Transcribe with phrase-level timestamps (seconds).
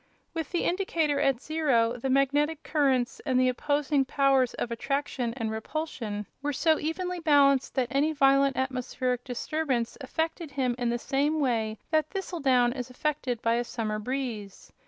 [0.33, 5.51] With the indicator at zero the magnetic currents and the opposing powers of attraction and
[5.51, 11.39] repulsion were so evenly balanced that any violent atmospheric disturbance affected him in the same
[11.39, 14.73] way that thistledown is affected by a summer breeze.